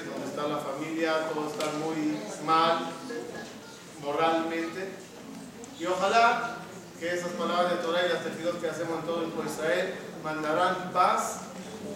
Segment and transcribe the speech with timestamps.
[0.00, 2.90] donde está la familia, todo está muy mal
[4.02, 4.88] moralmente.
[5.78, 6.56] Y ojalá
[6.98, 9.56] que esas palabras de Torah y las tefilot que hacemos en todo el pueblo de
[9.56, 11.40] Israel mandarán paz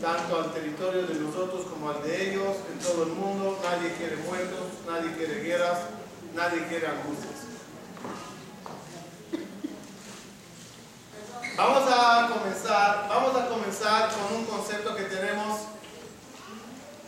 [0.01, 3.59] tanto al territorio de nosotros como al de ellos, en todo el mundo.
[3.63, 5.79] Nadie quiere muertos, nadie quiere guerras,
[6.35, 7.47] nadie quiere angustias.
[11.57, 15.61] Vamos a comenzar, vamos a comenzar con un concepto que tenemos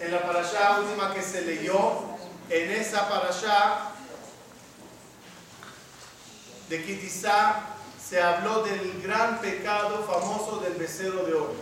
[0.01, 2.03] en la parashá última que se leyó.
[2.51, 3.91] En esa parashá
[6.69, 7.57] de Kitizá
[8.03, 11.55] se habló del gran pecado famoso del becerro de oro.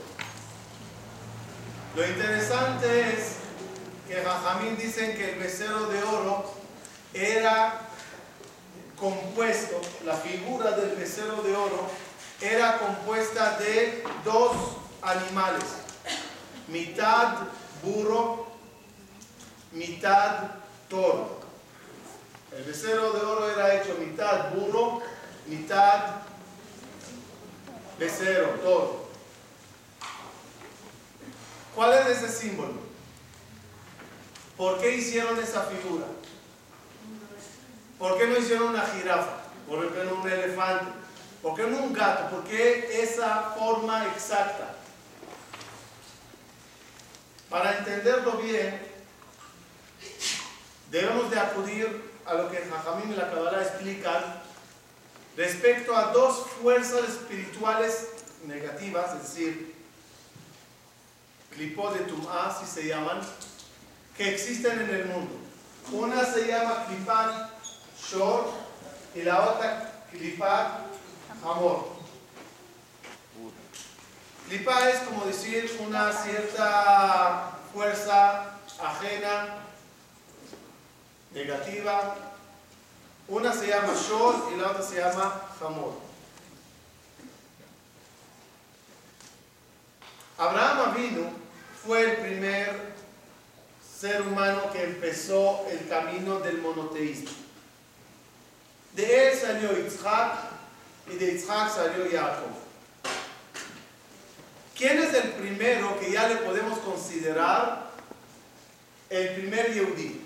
[1.97, 3.37] Lo interesante es
[4.07, 6.55] que Jajamín dicen que el becerro de oro
[7.15, 7.81] era
[8.99, 11.89] compuesto, la figura del becerro de oro
[12.41, 14.57] era compuesta de dos
[15.03, 15.65] animales,
[16.69, 17.39] mitad
[17.83, 18.47] burro,
[19.73, 20.51] mitad
[20.89, 21.41] toro.
[22.57, 25.03] El becerro de oro era hecho mitad burro,
[25.47, 26.17] mitad
[27.99, 29.07] becerro, toro.
[31.75, 32.87] ¿Cuál es ese símbolo?
[34.57, 36.07] ¿Por qué hicieron esa figura?
[37.99, 39.43] ¿Por qué no hicieron una jirafa?
[39.69, 40.87] ¿Por qué no un elefante?
[41.43, 42.35] ¿Por qué no un gato?
[42.35, 44.75] ¿Por qué esa forma exacta?
[47.51, 48.81] Para entenderlo bien,
[50.91, 54.43] debemos de acudir a lo que Jajamín y la Kabbalah explican
[55.37, 58.09] respecto a dos fuerzas espirituales
[58.47, 59.75] negativas, es decir,
[61.51, 63.21] clipot de Tum'ah, si se llaman,
[64.17, 65.35] que existen en el mundo.
[65.93, 67.51] Una se llama clipat
[68.11, 68.51] shor
[69.15, 70.81] y la otra clipat
[71.45, 71.96] amor.
[74.49, 79.57] Clipa es como decir una cierta fuerza ajena,
[81.33, 82.15] negativa.
[83.27, 85.95] Una se llama Shor y la otra se llama Hamor.
[90.39, 91.29] Abraham Avinu
[91.85, 92.95] fue el primer
[93.99, 97.31] ser humano que empezó el camino del monoteísmo.
[98.93, 100.39] De él salió Yitzhak
[101.11, 102.66] y de Yitzhak salió Jacob.
[104.77, 107.87] ¿Quién es el primero que ya le podemos considerar
[109.09, 110.21] el primer Yehudí?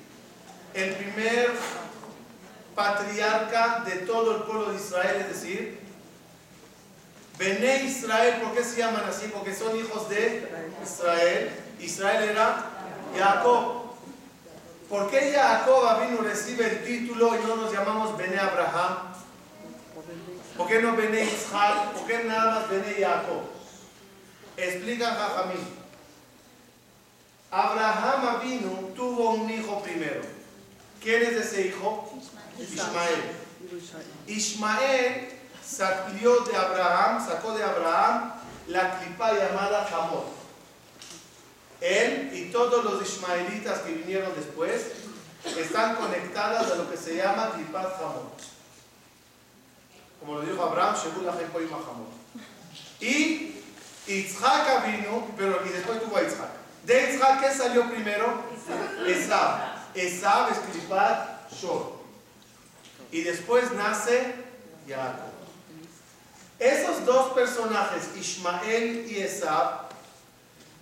[0.75, 1.50] El primer
[2.75, 5.78] patriarca de todo el pueblo de Israel, es decir,
[7.38, 9.28] Bené Israel, ¿por qué se llaman así?
[9.33, 10.49] Porque son hijos de
[10.82, 11.50] Israel.
[11.78, 12.71] Israel era
[13.17, 13.94] Jacob.
[14.88, 19.15] ¿Por qué Jacob vino recibe el título y no nos llamamos Bené Abraham?
[20.56, 21.93] ¿Por qué no Bené Ishaq?
[21.93, 23.60] ¿Por qué nada más Bené Jacob?
[24.61, 25.81] Explica Jajamín.
[27.51, 30.21] Abraham vino, tuvo un hijo primero.
[31.03, 32.12] ¿Quién es ese hijo?
[32.59, 33.23] Ismael.
[34.27, 35.29] Ismael
[35.65, 38.33] sacó de Abraham, sacó de Abraham
[38.69, 40.27] la clipa llamada Hamor.
[41.81, 44.93] Él y todos los ismaelitas que vinieron después
[45.57, 48.31] están conectadas a lo que se llama clipat Hamor.
[50.21, 52.09] Como lo dijo Abraham, Shebul Lachem Hamor.
[53.01, 53.50] Y
[54.11, 56.51] Yitzhak vino, pero y después tuvo a Yitzhak.
[56.85, 58.43] De Yitzhak, ¿qué salió primero?
[59.07, 59.61] Esab.
[59.95, 62.01] Esab es clipat Shor.
[63.12, 64.35] Y después nace
[64.89, 65.31] Jacob.
[66.59, 69.89] Esos dos personajes, Ismael y Esab,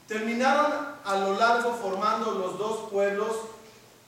[0.08, 0.72] terminaron
[1.04, 3.36] a lo largo formando los dos pueblos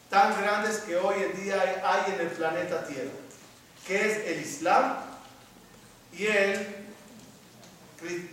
[0.09, 3.11] tan grandes que hoy en día hay en el planeta Tierra,
[3.87, 4.97] que es el Islam
[6.13, 6.80] y el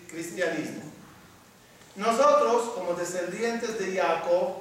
[0.09, 0.83] cristianismo.
[1.95, 4.55] Nosotros, como descendientes de Jacob,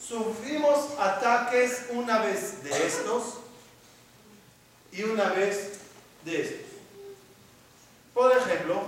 [0.00, 3.38] sufrimos ataques una vez de estos
[4.92, 5.78] y una vez
[6.24, 6.66] de estos.
[8.12, 8.82] Por ejemplo,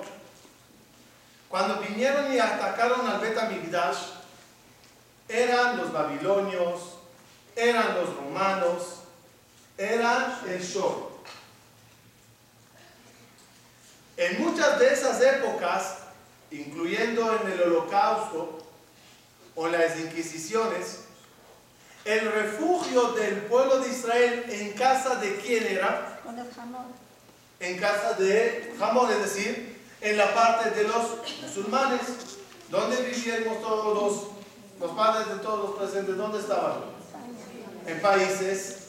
[1.48, 3.98] cuando vinieron y atacaron al Betamigdash,
[5.28, 6.80] eran los babilonios,
[7.56, 9.00] eran los romanos,
[9.76, 11.07] eran el Shor.
[14.18, 15.98] En muchas de esas épocas,
[16.50, 18.58] incluyendo en el holocausto
[19.54, 21.04] o las inquisiciones,
[22.04, 26.20] el refugio del pueblo de Israel en casa de quién era?
[27.60, 32.00] En casa de Jamón, es decir, en la parte de los musulmanes.
[32.70, 36.16] ¿Dónde vivíamos todos los, los padres de todos los presentes?
[36.16, 36.80] ¿Dónde estaban?
[37.86, 38.88] En países,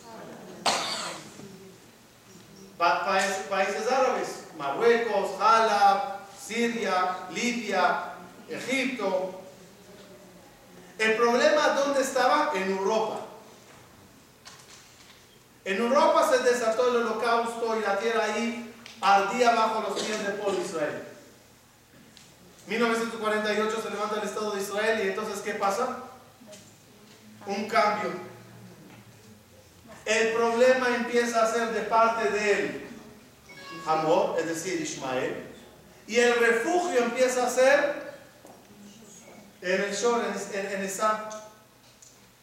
[2.80, 4.49] países, países árabes.
[4.60, 8.12] Marruecos, Jalab, Siria, Libia,
[8.50, 9.42] Egipto.
[10.98, 12.52] El problema, ¿dónde estaba?
[12.54, 13.22] En Europa.
[15.64, 20.34] En Europa se desató el holocausto y la tierra ahí ardía bajo los pies del
[20.34, 21.04] pueblo de Israel.
[22.68, 26.00] 1948 se levanta el Estado de Israel y entonces ¿qué pasa?
[27.46, 28.12] Un cambio.
[30.04, 32.89] El problema empieza a ser de parte de él
[33.86, 35.48] Hamor, es decir, Ismael,
[36.08, 38.10] y el refugio empieza a ser
[39.62, 40.90] en el Shor, en, en, en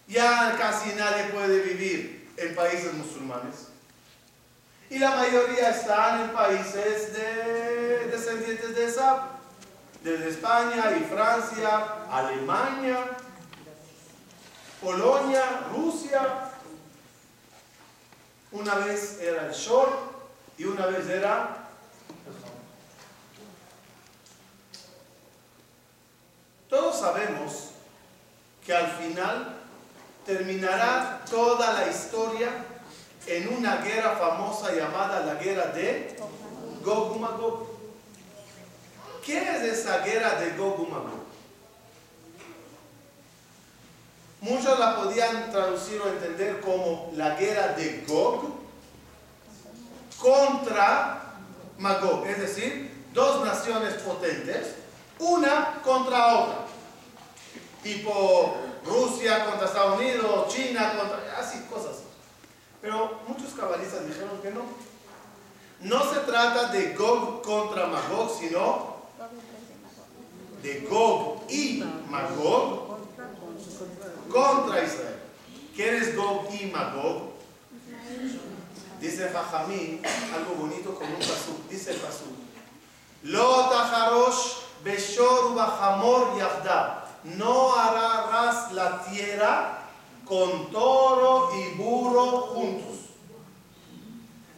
[0.07, 3.69] Ya casi nadie puede vivir en países musulmanes.
[4.89, 9.31] Y la mayoría están en países de descendientes de esa,
[10.05, 13.17] desde España y Francia, Alemania,
[14.81, 15.43] Polonia,
[15.75, 16.51] Rusia.
[18.53, 20.06] Una vez era el Shor,
[20.59, 21.67] y una vez era
[26.69, 27.71] Todos sabemos
[28.65, 29.57] que al final
[30.25, 32.49] terminará toda la historia
[33.27, 36.17] en una guerra famosa llamada la guerra de
[36.83, 37.69] Gog Magog.
[39.25, 41.25] ¿Qué es esa guerra de Gog Magog?
[44.41, 48.66] Muchos la podían traducir o entender como la guerra de Gog
[50.19, 51.35] contra
[51.79, 54.75] Magog, es decir, dos naciones potentes,
[55.19, 56.59] una contra otra,
[57.83, 61.97] tipo Rusia contra Estados Unidos, China contra, así, cosas.
[62.81, 64.63] Pero muchos cabalistas dijeron que no.
[65.81, 68.97] No se trata de Gog contra Magog, sino
[70.63, 72.99] de Gog y Magog
[74.31, 75.21] contra Israel.
[75.75, 77.36] ¿Quién es Gog y Magog?
[79.07, 80.01] Dice Fajamí
[80.35, 81.63] algo bonito como un pasú.
[81.71, 82.25] Dice el pasú.
[83.23, 87.05] Lo tajarosh beshor bajamor yahda.
[87.23, 89.79] No harás la tierra
[90.25, 92.97] con toro y burro juntos.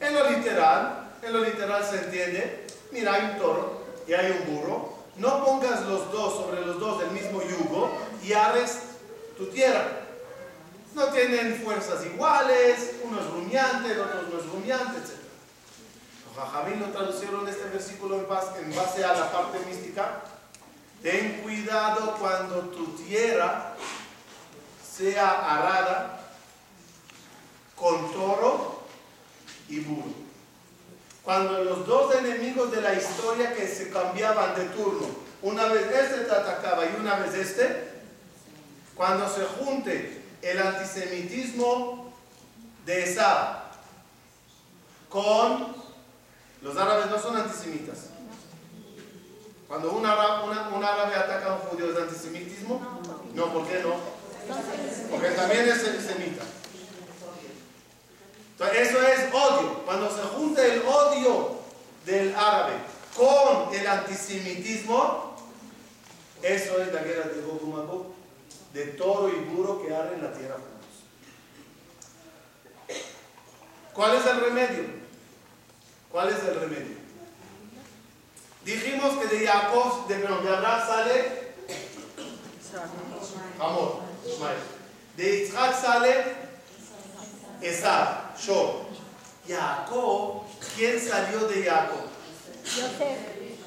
[0.01, 4.55] En lo literal, en lo literal se entiende, mira, hay un toro y hay un
[4.55, 4.95] burro.
[5.17, 7.91] No pongas los dos sobre los dos del mismo yugo
[8.25, 8.79] y ares
[9.37, 10.08] tu tierra
[10.95, 15.19] no tienen fuerzas iguales, uno es rumiante, el otro no es rumiante, etc.
[16.37, 20.23] Los lo traducieron este versículo en base, en base a la parte mística.
[21.03, 23.75] Ten cuidado cuando tu tierra
[24.97, 26.21] sea arada
[27.75, 28.83] con toro
[29.69, 30.29] y burro.
[31.23, 35.07] Cuando los dos enemigos de la historia que se cambiaban de turno,
[35.43, 37.89] una vez este te atacaba y una vez este,
[38.95, 42.13] cuando se junte el antisemitismo
[42.87, 43.59] de Esab
[45.09, 45.75] con
[46.63, 48.07] los árabes no son antisemitas.
[49.69, 52.81] Cuando un árabe, ataca a un judío, ¿es antisemitismo?
[53.35, 53.95] No, ¿por qué no?
[55.11, 56.43] Porque también es semita.
[58.53, 59.85] Entonces, eso es odio.
[59.85, 61.59] Cuando se junta el odio
[62.07, 62.73] del árabe
[63.15, 65.37] con el antisemitismo,
[66.43, 68.18] eso es la guerra de Gog
[68.73, 70.89] de toro y burro que en la tierra juntos.
[73.95, 74.85] ¿Cuál es el remedio?
[76.11, 76.97] ¿Cuál es el remedio?
[78.65, 81.49] Dijimos que de Jacob, de, perdón, de Abraham sale
[83.59, 84.59] amor, Ismael.
[85.17, 86.25] De Isaac sale
[87.61, 88.87] Esab, Shor.
[89.47, 90.43] Jacob,
[90.77, 92.05] ¿quién salió de Jacob?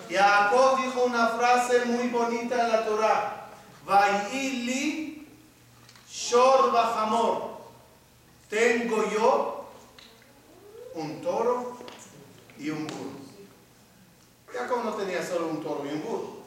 [0.09, 3.40] Jacob dijo una frase muy bonita en la Torah.
[3.85, 5.27] Vaili
[6.09, 7.51] Shor Bajamor.
[8.49, 9.65] Tengo yo
[10.95, 11.77] un toro
[12.57, 13.21] y un burro.
[14.53, 16.41] Jacob no tenía solo un toro y un burro.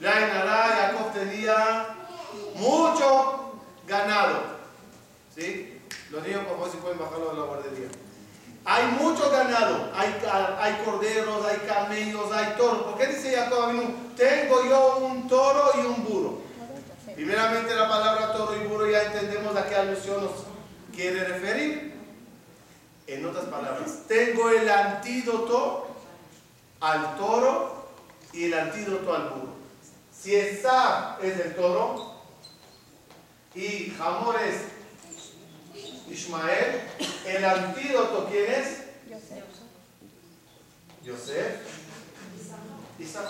[0.00, 1.96] Lainará, Jacob tenía
[2.56, 3.52] mucho
[3.86, 4.58] ganado.
[5.34, 5.80] ¿Sí?
[6.10, 7.88] Los niños, por favor, si pueden bajarlo de la guardería.
[8.70, 12.82] Hay mucho ganado, hay, corderos, hay camellos, hay toros.
[12.82, 13.72] ¿Por qué dice Jacob
[14.14, 16.38] Tengo yo un toro y un burro.
[17.14, 20.32] Primeramente la palabra toro y burro ya entendemos a qué alusión nos
[20.94, 21.94] quiere referir.
[23.06, 25.86] En otras palabras, tengo el antídoto
[26.80, 27.88] al toro
[28.34, 29.54] y el antídoto al burro.
[30.12, 32.20] Si Esa es el toro
[33.54, 34.77] y Hamor es
[36.18, 36.80] Ismael,
[37.26, 38.68] el antídoto, ¿quién es?
[39.08, 39.44] Yosef.
[41.04, 41.56] Yosef.
[42.98, 43.28] Isaac.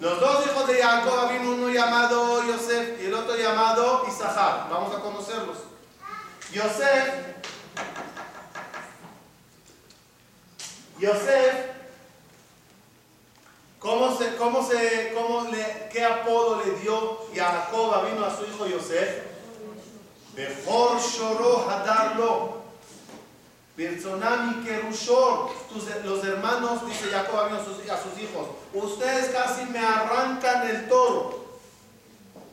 [0.00, 4.68] Los dos hijos de Jacob, había uno llamado Yosef y el otro llamado Isahar.
[4.68, 5.58] Vamos a conocerlos.
[6.52, 7.14] Yosef.
[10.98, 11.54] Yosef.
[13.78, 18.66] ¿Cómo se, cómo se, cómo le, qué apodo le dio Jacob vino a su hijo
[18.66, 19.33] Yosef?
[20.36, 22.64] Mejor lloró Hadarlo.
[23.76, 25.50] Personami Kerushor.
[26.04, 31.44] Los hermanos, dice Jacob a sus, hijos, ustedes casi me arrancan el toro.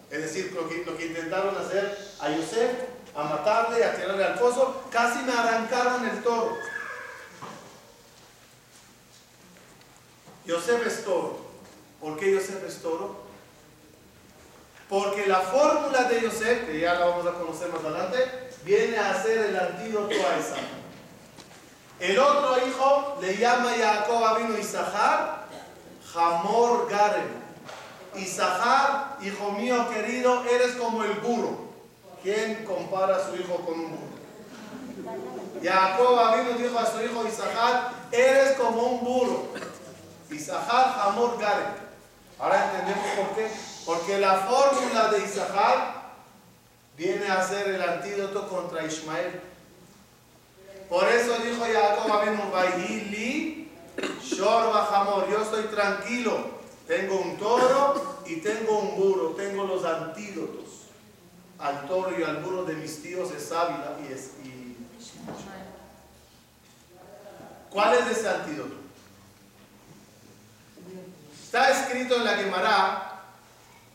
[0.09, 2.71] Es decir, lo que, lo que intentaron hacer a Yosef,
[3.15, 6.57] a matarle, a tirarle al pozo, casi me arrancaron el toro.
[10.45, 11.39] Yosef es toro.
[11.99, 13.30] ¿Por qué Yosef es toro?
[14.91, 19.23] Porque la fórmula de Yosef, que ya la vamos a conocer más adelante, viene a
[19.23, 20.59] ser el antídoto a Isaac.
[21.97, 25.45] El otro hijo le llama Jacob vino Isahar,
[26.13, 27.23] Hamor Garem.
[28.17, 31.71] Isahar, hijo mío querido, eres como el burro.
[32.21, 34.11] ¿Quién compara a su hijo con un burro?
[35.63, 39.43] Jacob vino dijo a su hijo Isahar, eres como un burro.
[40.29, 41.79] Isahar, Hamor Garem.
[42.37, 43.70] Ahora entendemos por qué.
[43.91, 46.13] Porque la fórmula de Isahar
[46.95, 49.41] viene a ser el antídoto contra Ismael.
[50.87, 53.69] Por eso dijo Jacob Abenu, Vahili,
[54.23, 56.61] Shor Bahamor, yo estoy tranquilo.
[56.87, 60.87] Tengo un toro y tengo un burro, tengo los antídotos
[61.59, 64.31] al toro y al burro de mis tíos Esávila y, es,
[67.69, 68.75] ¿Cuál es ese antídoto?
[71.43, 73.10] Está escrito en la Gemara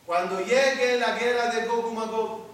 [0.07, 2.47] cuando llegue la guerra de Gog Magog,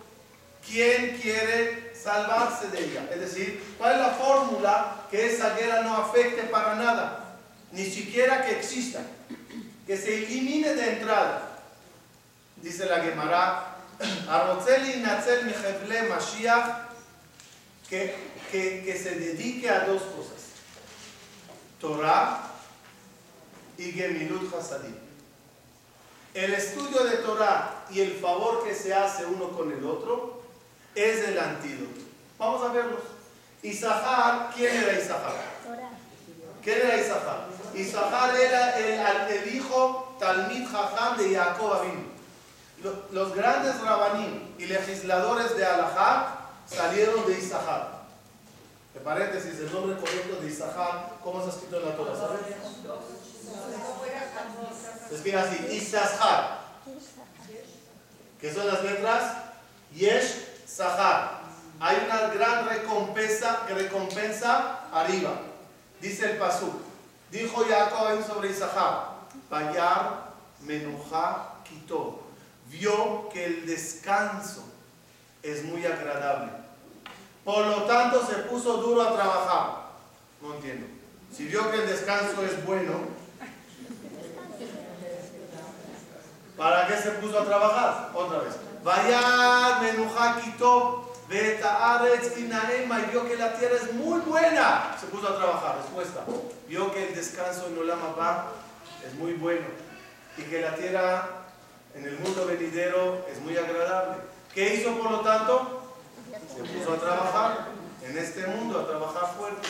[0.67, 3.09] ¿quién quiere salvarse de ella?
[3.13, 7.37] Es decir, ¿cuál es la fórmula que esa guerra no afecte para nada?
[7.71, 9.01] Ni siquiera que exista,
[9.87, 11.51] que se elimine de entrada.
[12.57, 13.77] Dice la Gemara,
[17.89, 18.15] que,
[18.51, 20.41] que, que se dedique a dos cosas,
[21.79, 22.41] Torah
[23.77, 25.02] y Gemilut Hasadim.
[26.35, 30.41] El estudio de Torah y el favor que se hace uno con el otro
[30.95, 32.01] es el antídoto.
[32.39, 33.01] Vamos a verlos.
[33.62, 35.35] Isahar, ¿quién era Isahar?
[36.62, 37.47] ¿Quién era Isahar?
[37.75, 38.79] Isahar era
[39.29, 42.12] el, hijo Talmid Jajam de Jacob Abin.
[43.12, 48.03] Los grandes rabanim y legisladores de Alajá salieron de Isahar.
[48.95, 52.12] De paréntesis, el nombre correcto de Isahar, ¿cómo está escrito en la Torah?
[55.09, 55.57] Se así.
[58.41, 59.37] ¿Qué son las letras?
[59.95, 61.43] Yesh Sahar.
[61.81, 65.33] Hay una gran recompensa, recompensa arriba.
[66.01, 66.75] Dice el Pasuk.
[67.31, 69.13] Dijo Jacob sobre Isahar.
[69.51, 70.33] Bayar
[71.65, 72.23] quitó.
[72.71, 74.65] Vio que el descanso
[75.43, 76.53] es muy agradable.
[77.45, 79.83] Por lo tanto se puso duro a trabajar.
[80.41, 80.87] No entiendo.
[81.35, 82.93] Si vio que el descanso es bueno,
[86.62, 88.11] ¿Para qué se puso a trabajar?
[88.14, 88.54] Otra vez.
[88.85, 91.12] Vaya menuja quitó
[91.64, 92.42] Aretz y
[93.11, 94.97] vio que la tierra es muy buena.
[95.00, 95.78] Se puso a trabajar.
[95.83, 96.21] Respuesta.
[96.69, 98.45] Vio que el descanso en Olama
[99.04, 99.66] es muy bueno.
[100.38, 101.28] Y que la tierra
[101.97, 104.19] en el mundo venidero es muy agradable.
[104.54, 105.83] ¿Qué hizo por lo tanto?
[106.47, 107.66] Se puso a trabajar
[108.04, 109.69] en este mundo, a trabajar fuerte.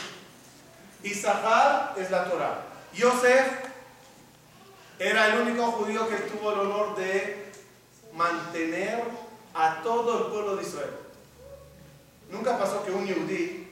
[1.03, 2.59] Isahar es la Torah.
[2.93, 3.72] Yosef
[5.03, 7.51] era el único judío que tuvo el honor de
[8.15, 9.03] mantener
[9.53, 10.91] a todo el pueblo de Israel.
[12.31, 13.69] Nunca pasó que un yudí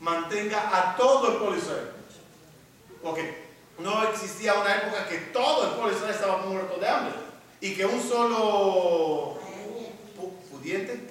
[0.00, 1.90] mantenga a todo el pueblo de Israel.
[3.02, 3.46] Porque
[3.78, 7.14] no existía una época que todo el pueblo de Israel estaba muerto de hambre.
[7.62, 9.38] Y que un solo
[10.50, 11.10] pudiente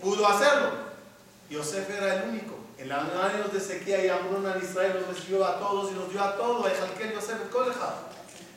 [0.00, 0.70] pudo hacerlo.
[1.50, 2.54] Yosef era el único.
[2.78, 6.12] En los años de sequía y hambruna en Israel los recibió a todos y los
[6.12, 6.64] dio a todos.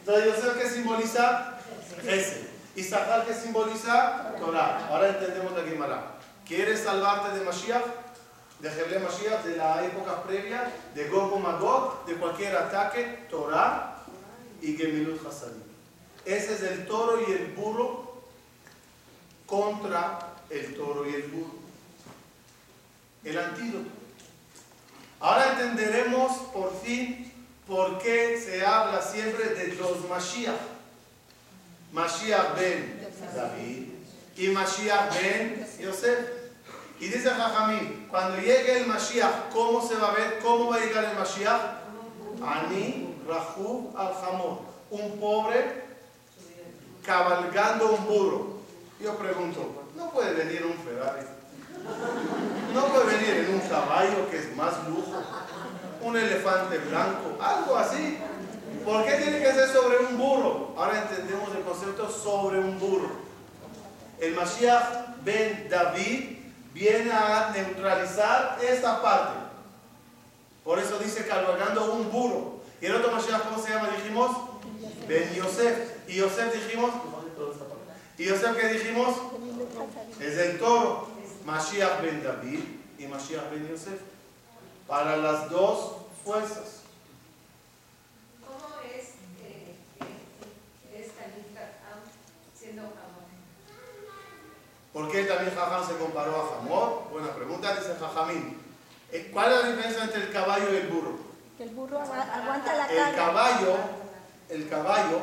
[0.10, 1.60] Entonces Yosef que simboliza
[2.04, 2.50] ese.
[2.76, 4.88] Y Zahar que simboliza Torah.
[4.90, 6.16] Ahora entendemos la Gemara.
[6.48, 7.86] ¿Quieres salvarte de Mashiach?
[8.60, 14.04] De Heble Mashiach, de la época previa, de Gog o Magog, de cualquier ataque, Torah
[14.64, 15.62] y Gemilut Hasadim.
[16.26, 18.24] Ese es el toro y el burro
[19.46, 21.54] contra el toro y el burro.
[23.24, 23.90] El antídoto.
[25.20, 27.29] Ahora entenderemos por fin
[27.70, 30.60] por qué se habla siempre de los Mashiach.
[31.94, 33.90] Mashiach ben David
[34.36, 36.20] y Mashiach ben Yosef.
[37.00, 40.40] Y dice Jajamín, cuando llegue el Mashiach, ¿cómo se va a ver?
[40.40, 41.62] ¿Cómo va a llegar el Mashiach?
[42.44, 44.60] Ani Rahub al Hamor.
[44.90, 45.84] Un pobre
[47.06, 48.60] cabalgando un burro.
[49.00, 51.26] Yo pregunto, ¿no puede venir un Ferrari?
[52.74, 55.24] ¿No puede venir en un caballo que es más lujo?
[56.02, 57.38] ¿Un elefante blanco?
[57.42, 58.18] Algo así.
[58.86, 60.74] ¿Por qué tiene que ser sobre un burro?
[60.78, 63.12] Ahora entendemos el concepto sobre un burro.
[64.20, 66.38] El Mashiach ben David
[66.74, 69.40] viene a neutralizar esta parte.
[70.64, 72.60] Por eso dice cabalgando un burro.
[72.82, 73.90] ¿Y el otro Mashiach cómo se llama?
[73.90, 74.36] Dijimos
[75.08, 76.08] Ben Yosef.
[76.08, 76.92] Y Yosef dijimos,
[78.18, 79.16] ¿y Yosef qué dijimos?
[80.20, 81.08] Es el toro.
[81.46, 82.60] Mashiach ben David
[82.98, 84.00] y Mashiach ben Yosef.
[84.90, 86.82] Para las dos fuerzas.
[88.46, 89.10] ¿Cómo es
[89.44, 89.76] eh,
[90.92, 91.12] que es
[92.60, 93.30] siendo Hamor?
[94.92, 97.04] ¿Por qué también Jajam se comparó a Jamor?
[97.12, 98.58] Buena pregunta, dice Jajamín.
[99.12, 101.18] Eh, ¿Cuál es la diferencia entre el caballo y el burro?
[101.58, 103.16] Que el burro agua- aguanta la El carga.
[103.16, 103.76] caballo,
[104.50, 105.20] el caballo,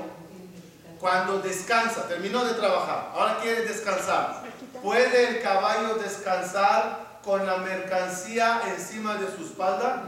[1.00, 4.44] cuando descansa, terminó de trabajar, ahora quiere descansar.
[4.82, 10.04] ¿Puede el caballo descansar con la mercancía encima de su espalda?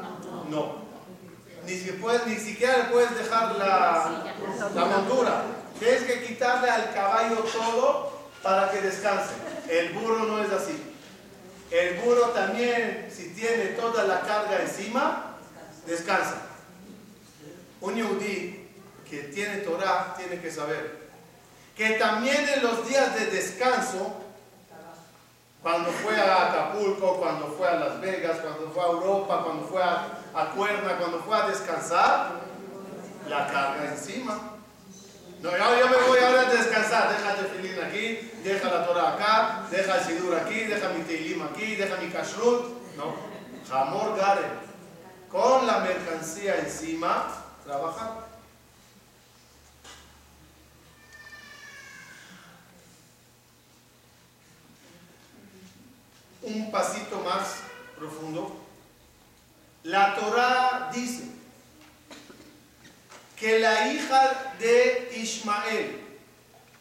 [0.49, 0.87] No.
[1.67, 4.23] Ni, si puedes- ni siquiera le puedes dejar la,
[4.75, 5.43] la montura.
[5.81, 9.33] Tienes que quitarle al caballo todo para que descanse.
[9.69, 10.81] El burro no es así.
[11.73, 15.35] El burro también, si tiene toda la carga encima,
[15.87, 16.37] descansa.
[17.81, 18.69] Un yudí
[19.11, 21.09] que tiene Torah tiene que saber
[21.77, 24.17] que también en los días de descanso,
[25.69, 29.83] cuando fue a Acapulco, cuando fue a Las Vegas, cuando fue a Europa, cuando fue
[29.83, 32.41] a, a Cuerna, cuando fue a descansar,
[33.29, 34.39] la carga encima.
[35.43, 37.11] No, yo, me voy ahora a descansar.
[37.11, 41.43] Deja el tefilín aquí, deja la Torah acá, deja el sidur aquí, deja mi teilim
[41.43, 42.65] aquí, deja mi kashrut.
[42.97, 43.15] No,
[43.69, 44.47] jamor gare.
[45.31, 47.27] Con la mercancía encima,
[47.67, 48.28] trabajar.
[56.49, 57.59] Un pasito más
[57.97, 58.57] profundo.
[59.83, 61.25] La Torah dice
[63.37, 66.07] que la hija de Ismael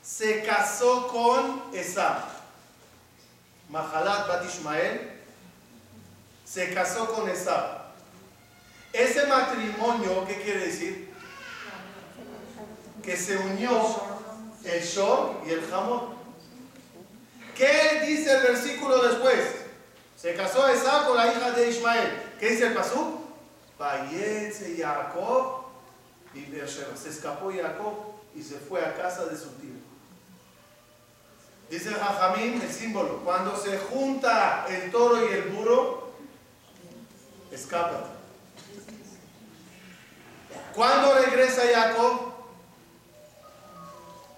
[0.01, 2.23] se casó con Esab.
[3.69, 5.11] Mahalat Bat Ismael
[6.45, 7.87] se casó con Esab.
[8.93, 11.13] Ese matrimonio, ¿qué quiere decir?
[13.03, 14.01] Que se unió
[14.63, 16.16] el Shor y el Hamor.
[17.57, 19.39] ¿Qué dice el versículo después?
[20.15, 22.35] Se casó Esab con la hija de Ismael.
[22.39, 23.19] ¿Qué dice el pasú?
[24.77, 25.65] Jacob
[26.35, 26.45] y.
[26.95, 27.93] Se escapó Jacob
[28.35, 29.73] y se fue a casa de su tío.
[31.69, 36.11] Dice Jajamín, el símbolo, cuando se junta el toro y el burro,
[37.51, 38.05] escapa.
[40.73, 42.33] Cuando regresa Jacob,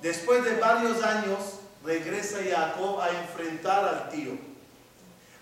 [0.01, 4.31] después de varios años, regresa Jacob a enfrentar al tío.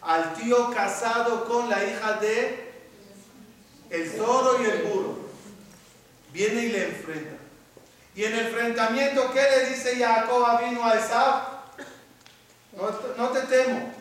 [0.02, 2.72] Al tío casado con la hija de
[3.90, 5.18] el toro y el burro.
[6.32, 7.38] Viene y le enfrenta.
[8.16, 11.42] Y en el enfrentamiento, ¿qué le dice Jacob vino a Esab?
[12.74, 13.94] No, no te temo.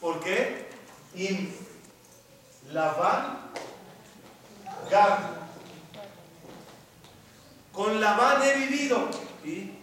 [0.00, 0.68] ¿Por qué?
[1.14, 1.50] Im
[2.72, 3.50] Labán
[4.90, 5.18] Gad.
[7.72, 9.08] Con Labán he vivido.
[9.44, 9.78] ¿Y?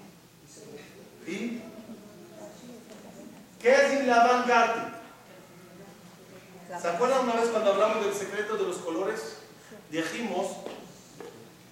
[1.27, 1.61] ¿Y?
[3.61, 4.69] ¿Qué es Im Labán Gad?
[6.81, 9.37] ¿Se acuerdan una vez cuando hablamos del secreto de los colores?
[9.91, 10.47] Dijimos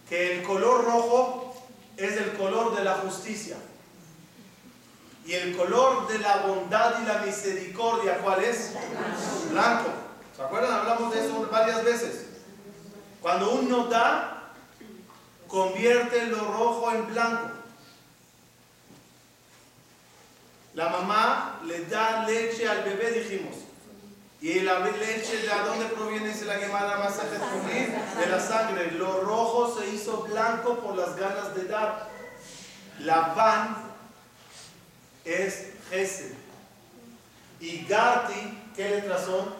[0.07, 1.55] que el color rojo
[1.97, 3.57] es el color de la justicia.
[5.25, 8.73] Y el color de la bondad y la misericordia, ¿cuál es?
[9.49, 9.89] Blanco.
[10.35, 10.71] ¿Se acuerdan?
[10.71, 12.27] Hablamos de eso varias veces.
[13.21, 14.51] Cuando uno da,
[15.47, 17.58] convierte lo rojo en blanco.
[20.79, 23.53] La mamá le da leche al bebé, dijimos.
[24.39, 26.29] Y la leche, ¿de dónde proviene?
[26.29, 28.91] Dice la Masajet Jumín, De la sangre.
[28.91, 32.07] Lo rojo se hizo blanco por las ganas de dar.
[32.99, 33.75] La van
[35.25, 36.31] es Gesed.
[37.59, 39.53] Y Gati, ¿qué letras son?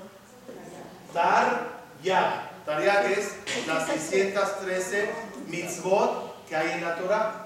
[1.11, 1.67] Tar,
[2.01, 2.49] Ya.
[2.65, 5.13] Tar, Ya que es las 613
[5.47, 7.45] mitzvot que hay en la Torah.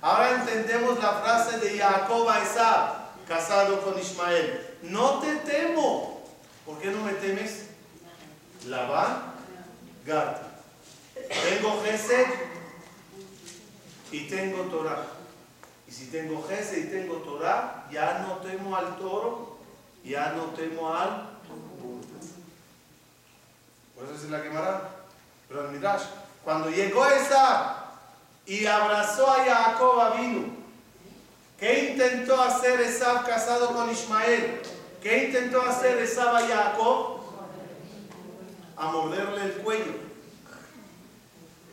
[0.00, 2.40] Ahora entendemos la frase de Jacob a
[3.26, 4.78] casado con Ismael.
[4.82, 6.22] No te temo.
[6.64, 7.66] ¿Por qué no me temes?
[8.66, 9.34] Labán,
[10.06, 10.46] Gati.
[11.28, 12.26] Tengo Gesed
[14.12, 15.06] y tengo Torah.
[15.88, 19.58] Y si tengo Gesed y tengo Torah, ya no temo al toro,
[20.04, 21.30] ya no temo al.
[23.94, 24.90] Por eso es la quemará.
[25.48, 26.04] Pero el Midrash,
[26.44, 27.84] cuando llegó esa
[28.46, 30.61] y abrazó a Jacob vino,
[31.62, 34.60] ¿qué intentó hacer Esab casado con Ismael?
[35.00, 37.20] ¿Qué intentó hacer Esab a Jacob?
[38.76, 40.02] A morderle el cuello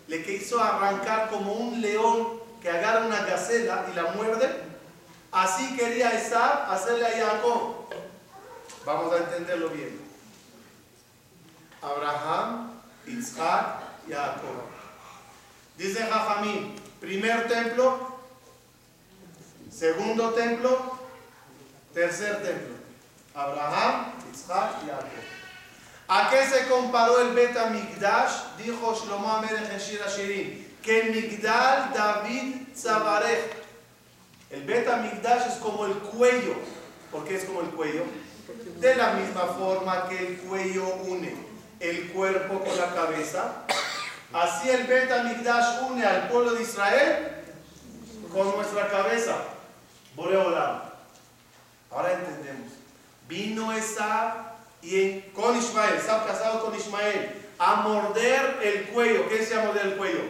[0.10, 4.50] le quiso arrancar como un león que agarra una gacela y la muerde.
[5.32, 7.86] Así quería Esab hacerle a Jacob.
[8.86, 10.02] Vamos a entenderlo bien.
[11.82, 12.72] Abraham,
[13.06, 14.64] Isaac, Jacob.
[15.78, 18.09] Dice Jajamín, primer templo,
[19.72, 21.00] segundo templo,
[21.94, 22.76] tercer templo.
[23.34, 25.08] Abraham, Isaac, Jacob.
[26.08, 28.58] ¿A qué se comparó el Beta Migdash?
[28.58, 33.60] Dijo Shlomo Amelech en Shir Shirin, que Migdal David Tzabarech.
[34.50, 36.56] El Beta Migdash es como el cuello.
[37.12, 38.04] ¿Por qué es como el cuello?
[38.80, 43.64] De la misma forma que el cuello une el cuerpo con la cabeza,
[44.34, 47.28] así el Beta Migdash une al pueblo de Israel
[48.34, 49.36] con nuestra cabeza.
[50.16, 50.82] Boreolam.
[51.92, 52.74] Ahora entendemos.
[53.28, 59.28] Vino esa y con Ismael, está casado con Ismael, a morder el cuello.
[59.28, 60.22] ¿Qué se llama morder el cuello?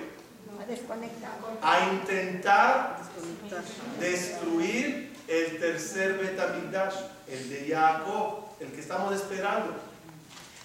[0.61, 1.31] A desconectar.
[1.61, 2.97] A intentar
[3.99, 6.95] destruir el tercer Betamigdash,
[7.27, 9.75] el de Jacob, el que estamos esperando.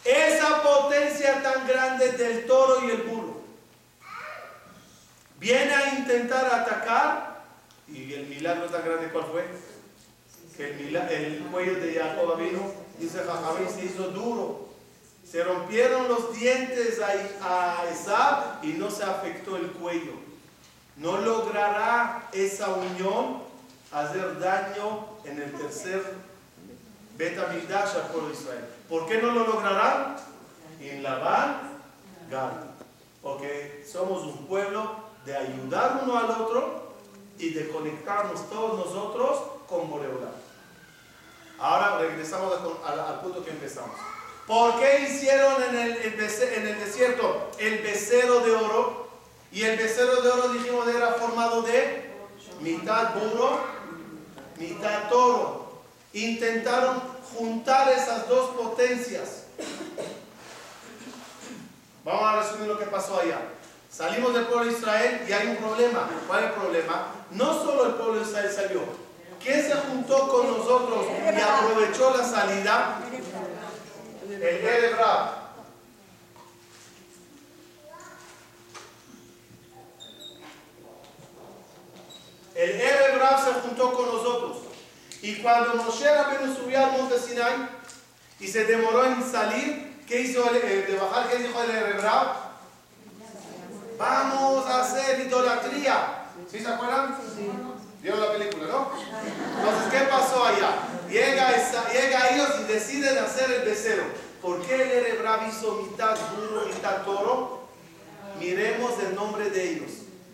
[0.04, 3.42] Esa potencia tan grande del toro y el burro
[5.38, 7.33] viene a intentar atacar
[7.88, 9.44] y el milagro tan grande, ¿cuál fue?
[10.56, 14.68] Que el, el cuello de Jacob vino dice Jajamín, se hizo duro.
[15.28, 20.12] Se rompieron los dientes a, a Esab y no se afectó el cuello.
[20.96, 23.42] No logrará esa unión
[23.90, 26.02] hacer daño en el tercer
[27.16, 28.64] Betamigdash al pueblo de Israel.
[28.88, 30.16] ¿Por qué no lo logrará?
[30.80, 31.78] En Labán,
[32.30, 32.52] Gad.
[33.22, 36.83] Porque somos un pueblo de ayudar uno al otro
[37.44, 40.30] y de conectarnos todos nosotros con Boreolá.
[41.58, 42.54] Ahora regresamos
[42.86, 43.96] al, punto que empezamos.
[44.46, 49.08] ¿Por qué hicieron en el, en el desierto el becerro de oro?
[49.52, 52.12] Y el becerro de oro dijimos era formado de
[52.60, 53.60] mitad burro,
[54.56, 55.82] mitad toro.
[56.12, 57.00] Intentaron
[57.36, 59.44] juntar esas dos potencias.
[62.04, 63.40] Vamos a resumir lo que pasó allá.
[63.90, 66.10] Salimos del pueblo de Israel y hay un problema.
[66.26, 67.13] ¿Cuál es el problema?
[67.30, 69.04] No solo el pueblo de Israel salió,
[69.44, 72.98] ¿Quién se juntó con nosotros y aprovechó la salida?
[74.26, 75.44] El Erebrab.
[82.54, 84.56] El Erebrab se juntó con nosotros.
[85.20, 87.68] Y cuando Moshe Rabbeinu subió al monte Sinai
[88.40, 91.28] y se demoró en salir, ¿qué hizo el, eh, de bajar?
[91.28, 92.28] ¿Qué dijo el Erebrab?
[93.98, 96.23] Vamos a hacer idolatría.
[96.54, 97.16] ¿Sí se acuerdan?
[98.00, 98.92] ¿Vieron la película, no?
[99.58, 100.70] Entonces, ¿qué pasó allá?
[101.10, 101.50] Llega,
[101.92, 104.04] llega ellos y deciden hacer el becerro.
[104.40, 107.66] ¿Por qué el Erebrab hizo mitad burro, mitad toro?
[108.38, 109.90] Miremos el nombre de ellos.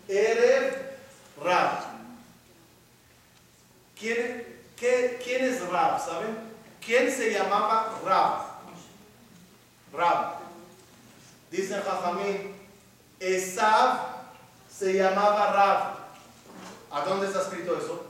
[0.07, 0.99] Ereb
[1.43, 1.85] Rab.
[3.99, 6.05] ¿Quién, ¿Quién es Rab?
[6.05, 6.37] ¿Saben?
[6.85, 8.41] ¿Quién se llamaba Rab?
[9.91, 10.35] Rab.
[11.49, 12.55] Dice Jajamín,
[13.19, 13.97] Esav
[14.69, 16.00] se llamaba Rab.
[16.91, 18.05] ¿A dónde está escrito eso?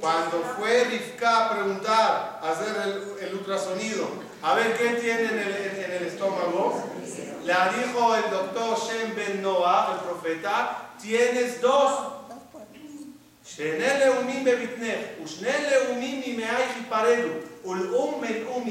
[0.00, 4.08] Cuando fue Rivka a preguntar, a hacer el, el, ultrasonido,
[4.42, 5.54] a ver qué tiene en el,
[5.84, 6.82] en el estómago,
[7.44, 12.16] la dijo el doctor Shem Ben Noah, el profeta, tienes dos.
[13.52, 13.66] Um
[18.46, 18.64] um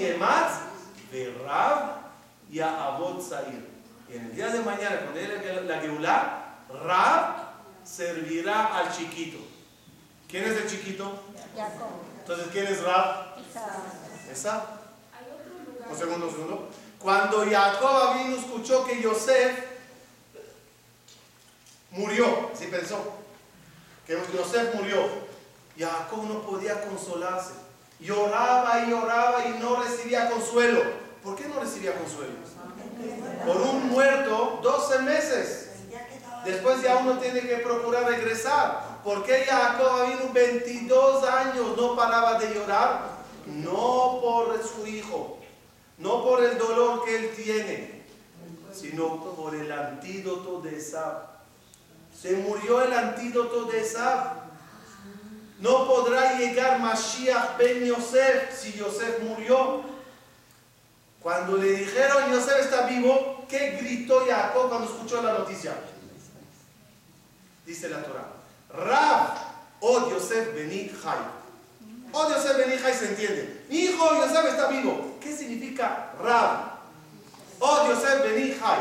[4.09, 7.48] y en el día de mañana, cuando llegue la Geulah, Rab
[7.89, 9.37] servirá al chiquito.
[10.27, 11.23] ¿Quién es el chiquito?
[12.19, 13.35] Entonces, ¿quién es Rab?
[14.31, 14.79] Esa.
[15.89, 16.69] Un segundo, un segundo.
[16.99, 19.65] Cuando Jacob vino, escuchó que Yosef
[21.91, 23.15] murió, si pensó
[24.05, 25.07] que Yosef murió,
[25.77, 27.53] Jacob no podía consolarse.
[27.99, 30.81] Lloraba y lloraba y no recibía consuelo.
[31.23, 32.33] ¿Por qué no recibía consuelo?
[33.45, 35.68] Por un muerto 12 meses.
[36.45, 38.99] Después ya uno tiene que procurar regresar.
[39.03, 43.19] ¿Por qué Jacob vino 22 años no paraba de llorar?
[43.45, 45.39] No por su hijo,
[45.97, 48.03] no por el dolor que él tiene,
[48.71, 51.29] sino por el antídoto de Esab.
[52.19, 54.39] Se murió el antídoto de Esab.
[55.59, 59.81] No podrá llegar Mashiach ben Yosef si Yosef murió.
[61.21, 65.73] Cuando le dijeron Yosef está vivo, ¿qué gritó Jacob cuando escuchó la noticia?
[67.69, 68.25] Dice la Torah.
[68.73, 69.37] Rab
[69.79, 71.19] o Yosef Beni Jai.
[72.11, 73.63] O Yosef Beni Jai se entiende.
[73.69, 75.19] Mi hijo Yosef está vivo.
[75.21, 76.79] ¿Qué significa Rab?
[77.59, 78.79] O Yosef Beni Jai.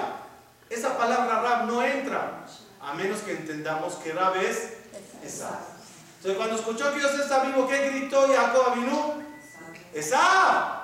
[0.70, 2.46] Esa palabra Rab no entra.
[2.80, 4.78] A menos que entendamos que Rab es
[5.22, 5.60] Esa.
[6.16, 9.22] Entonces cuando escuchó que Yosef está vivo, ¿qué gritó Jacob vino?
[9.92, 10.80] Esa.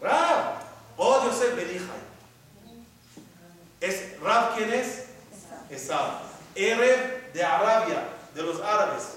[0.00, 0.54] Rab.
[0.96, 2.80] O Yosef Beni Jai.
[3.82, 5.04] ¿Es Rab quién es?
[5.68, 6.22] Esa.
[6.54, 8.02] Erev de Arabia,
[8.34, 9.08] de los árabes.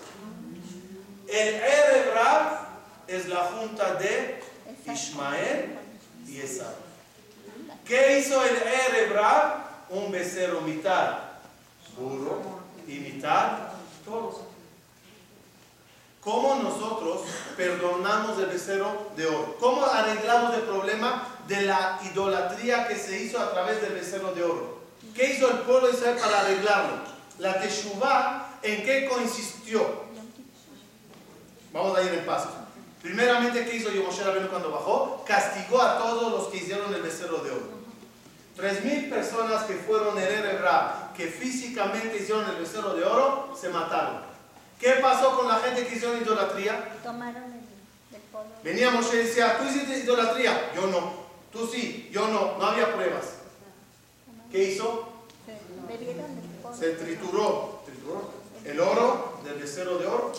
[1.25, 2.67] El Erev Rab
[3.08, 4.43] es la junta de
[4.86, 5.79] Ismael
[6.27, 6.73] y Esab.
[7.86, 9.69] ¿Qué hizo el Erev Rab?
[9.89, 11.17] Un becerro mitad
[11.97, 12.41] burro
[12.88, 13.69] y mitad
[14.03, 14.47] toro.
[16.21, 17.21] ¿Cómo nosotros
[17.55, 19.55] perdonamos el becerro de oro?
[19.60, 24.43] ¿Cómo arreglamos el problema de la idolatría que se hizo a través del becerro de
[24.43, 24.79] oro?
[25.15, 27.18] ¿Qué hizo el pueblo de Israel para arreglarlo?
[27.39, 30.04] La Teshuvah, ¿en qué consistió?
[31.71, 32.49] Vamos a ir en paso.
[33.02, 35.23] Primeramente, ¿qué hizo Yomoshe Rabbeinu cuando bajó?
[35.25, 37.80] Castigó a todos los que hicieron el becerro de oro.
[38.58, 43.69] Tres mil personas que fueron en Erebra, que físicamente hicieron el becerro de oro, se
[43.69, 44.21] mataron.
[44.78, 46.97] ¿Qué pasó con la gente que hicieron idolatría?
[47.04, 48.52] Tomaron el, el polvo.
[48.63, 50.71] Venía Moshe y decía, tú hiciste idolatría.
[50.75, 51.13] Yo no.
[51.54, 52.58] Tú sí, yo no.
[52.58, 53.36] No había pruebas.
[54.52, 55.08] ¿Qué hizo?
[56.77, 58.32] Se trituró, trituró
[58.65, 60.32] el oro del becerro de oro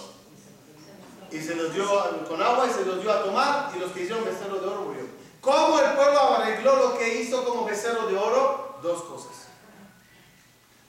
[1.30, 1.86] y se los dio
[2.28, 4.82] con agua y se los dio a tomar y los que hicieron becerro de oro
[4.82, 5.10] murieron.
[5.40, 8.78] ¿Cómo el pueblo arregló lo que hizo como becerro de oro?
[8.82, 9.46] Dos cosas.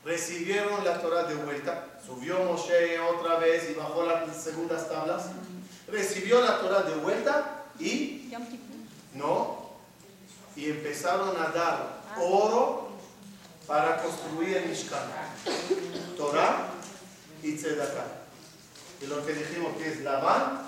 [0.04, 5.28] Recibieron la Torah de vuelta, subió Moshe otra vez y bajó las segundas tablas.
[5.88, 8.32] Recibió la Torah de vuelta y
[9.14, 9.70] no,
[10.56, 12.91] y empezaron a dar oro
[13.68, 15.02] para construir el Mishkan.
[16.18, 16.68] Torah
[17.44, 18.06] y Tzedakah.
[19.02, 20.62] Y lo que dijimos que es Labán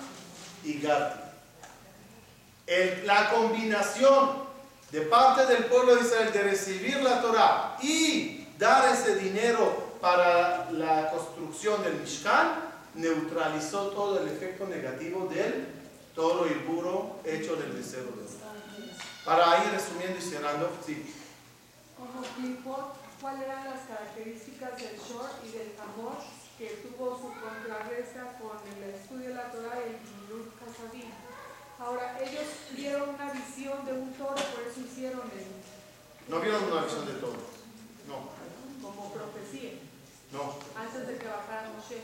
[0.64, 0.80] y.
[2.66, 4.44] El- la combinación
[4.90, 10.70] de parte del pueblo de Israel de recibir la Torah y dar ese dinero para
[10.70, 12.62] la construcción del Mishkan
[12.94, 15.66] neutralizó todo el efecto negativo del
[16.14, 18.24] toro burro hecho del becerro de.
[19.24, 21.14] Para ir resumiendo y cerrando, sí.
[21.96, 26.18] Como Clifford, ¿cuáles eran las características del short y del amor
[26.58, 31.10] que tuvo su contrarresta con el estudio de la Torah y el Gilul Kasabim?
[31.78, 36.82] Ahora, ellos vieron una visión de un toro, por eso hicieron el, No vieron una
[36.82, 37.36] visión de todo.
[38.06, 38.30] No,
[38.82, 39.72] como profecía,
[40.32, 40.54] no.
[40.76, 42.02] antes de que bajara Moshe.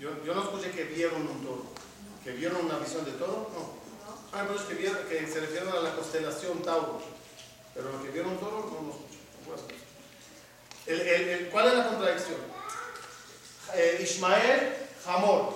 [0.00, 1.64] Yo, yo no escuché que vieron un toro.
[2.24, 3.50] ¿Que vieron una visión de todo?
[3.52, 3.60] No.
[3.60, 3.84] ¿no?
[4.32, 7.00] Ah, pero es que, vieron, que se refieren a la constelación Tauro.
[7.74, 9.18] Pero lo que vieron toro no lo escuché.
[9.38, 9.78] No puedo escuchar.
[10.86, 12.36] El, el- el- ¿Cuál es la contradicción?
[13.74, 14.74] Eh, Ismael,
[15.06, 15.54] Hamor.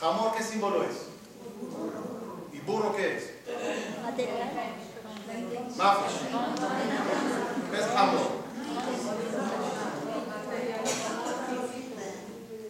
[0.00, 0.96] Hamor, ¿qué símbolo es?
[2.52, 3.30] ¿Y burro qué es?
[5.76, 6.18] Mafish.
[7.70, 8.36] ¿Qué es Hamor?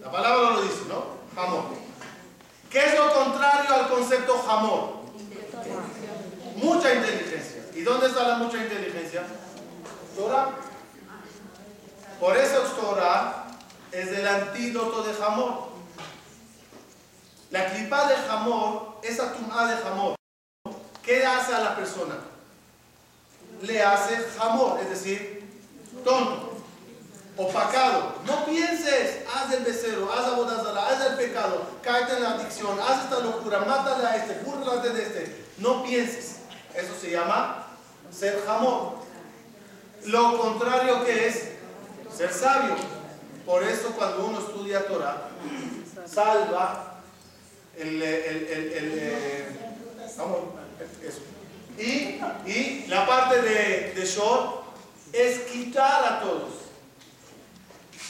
[0.03, 1.17] La palabra lo dice, ¿no?
[1.41, 1.65] Hamor.
[2.71, 4.97] ¿Qué es lo contrario al concepto Hamor?
[6.57, 7.56] Mucha inteligencia.
[7.77, 9.23] ¿Y dónde está la mucha inteligencia?
[10.17, 10.49] Torah.
[12.19, 13.45] Por eso Torah
[13.93, 15.69] es el antídoto de Hamor.
[17.51, 20.15] La clipa de Hamor, esa tumá de Hamor,
[21.03, 22.15] ¿qué hace a la persona?
[23.61, 25.61] Le hace Hamor, es decir,
[26.03, 26.57] tonto,
[27.37, 28.15] opacado.
[28.25, 33.05] No pienses, haz el becerro, haz abodazara, haz el pecado, cáete en la adicción, haz
[33.05, 35.47] esta locura, mátale a este, búrlate de este.
[35.59, 36.37] No pienses.
[36.75, 37.66] Eso se llama
[38.13, 38.97] ser Hamor.
[40.07, 41.49] Lo contrario que es
[42.15, 42.75] ser sabio.
[43.45, 45.29] Por eso cuando uno estudia Torah,
[46.07, 47.01] salva
[47.77, 49.49] el, el, el, eh,
[51.03, 51.21] eso.
[51.79, 54.03] Y, y la parte de, de
[55.13, 56.55] es quitar a todos.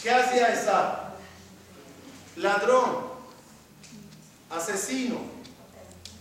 [0.02, 1.14] ¿Qué hacía esa?
[2.36, 3.06] Ladrón,
[4.50, 5.18] asesino,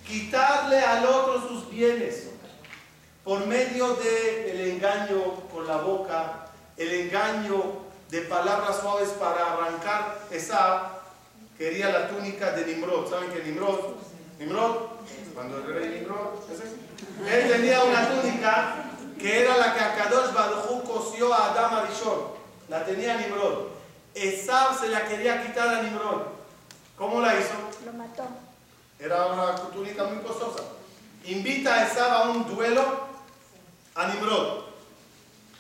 [0.08, 2.25] quitarle al otro sus bienes
[3.26, 6.46] por medio del engaño con la boca,
[6.78, 10.92] el engaño de palabras suaves para arrancar esa
[11.58, 13.10] quería la túnica de Nimrod.
[13.10, 13.80] ¿Saben que Nimrod?
[14.38, 14.76] Nimrod,
[15.34, 16.36] cuando el rey Nimrod,
[17.28, 18.76] él tenía una túnica
[19.18, 22.36] que era la que Akadosh Baruj cosió a Adam Arishon.
[22.70, 23.70] La tenía Nimrod.
[24.14, 26.22] Esab se la quería quitar a Nimrod.
[26.96, 27.56] ¿Cómo la hizo?
[27.86, 28.28] Lo mató.
[29.00, 30.64] Era una túnica muy costosa.
[31.26, 33.15] Invita a Esab a un duelo
[33.96, 34.66] a Nimrod.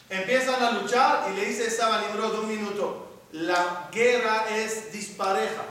[0.10, 3.08] Empiezan a luchar y le dice Esab a Nimrod un minuto.
[3.32, 5.63] La guerra es dispareja.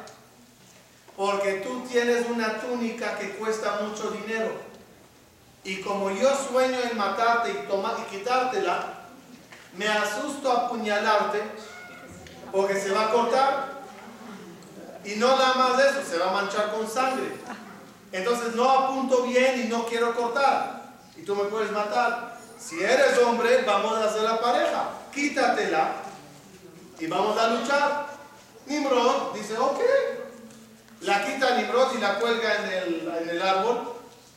[1.16, 4.50] Porque tú tienes una túnica que cuesta mucho dinero.
[5.62, 9.05] Y como yo sueño en matarte y, tomar, y quitártela,
[9.77, 11.42] me asusto a apuñalarte
[12.50, 13.74] porque se va a cortar.
[15.05, 17.37] Y no nada más eso, se va a manchar con sangre.
[18.11, 20.92] Entonces no apunto bien y no quiero cortar.
[21.16, 22.34] Y tú me puedes matar.
[22.64, 24.88] Si eres hombre, vamos a hacer la pareja.
[25.12, 25.96] Quítatela
[26.98, 28.07] y vamos a luchar.
[28.66, 29.81] Nimrod dice, ok.
[31.03, 33.94] La quita Nimrod y la cuelga en el, en el árbol.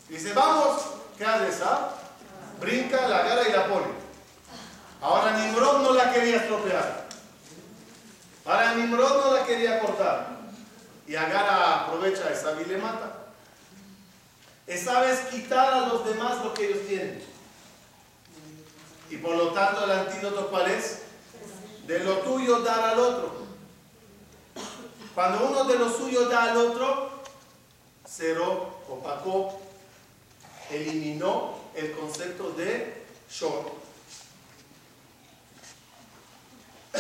[0.09, 0.81] Dice, vamos.
[1.17, 1.91] ¿Qué hace esa?
[2.59, 3.87] Brinca, la agarra y la pone.
[5.01, 7.07] Ahora Nimrod no la quería estropear.
[8.45, 10.37] Ahora Nimrod no la quería cortar.
[11.07, 13.13] Y agarra, aprovecha esa y le mata.
[14.67, 17.36] Esa es quitar a los demás lo que ellos tienen.
[19.09, 21.03] Y por lo tanto el antídoto cuál es?
[21.85, 23.47] De lo tuyo dar al otro.
[25.17, 27.09] Cuando uno de lo suyo da al otro,
[28.07, 29.59] cerró, opacó,
[30.69, 33.67] eliminó el concepto de short.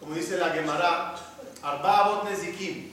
[0.00, 1.14] Como dice la Gemara,
[1.62, 2.92] Arbabot Nezikim.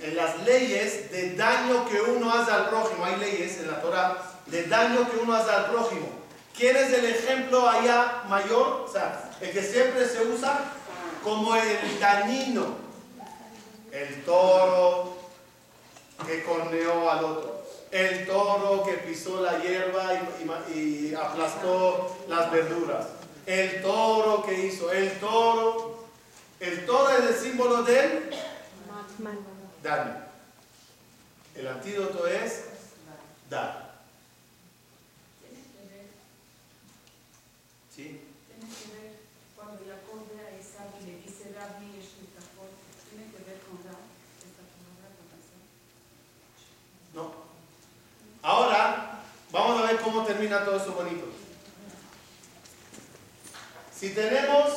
[0.00, 4.31] En las leyes de daño que uno hace al prójimo, hay leyes en la Torah
[4.46, 6.08] de daño que uno hace al prójimo.
[6.56, 8.84] ¿Quién es el ejemplo allá mayor?
[8.86, 10.60] O sea, el que siempre se usa
[11.22, 12.76] como el dañino.
[13.90, 15.16] El toro
[16.26, 17.62] que corneó al otro.
[17.90, 23.06] El toro que pisó la hierba y, y- y aplastó las verduras.
[23.46, 24.90] El toro que hizo.
[24.92, 26.06] El toro.
[26.60, 28.30] El toro es el símbolo del
[29.82, 30.16] daño.
[31.54, 32.64] El antídoto es
[33.50, 33.92] dar.
[37.94, 38.20] ¿Sí?
[38.48, 39.12] Tiene que ver
[39.54, 42.72] cuando Jacob ve a Esaú y le dice Rabbi Eshmitafot,
[43.10, 44.00] tiene que ver con dar
[44.40, 45.60] esta palabra con Esaú.
[47.12, 47.34] No.
[48.42, 51.24] Ahora, vamos a ver cómo todo eso bonito.
[53.98, 54.70] Si tenemos